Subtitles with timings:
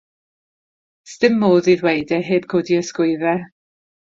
[1.09, 3.49] 'S dim modd ei ddweud e heb godi ysgwyddau.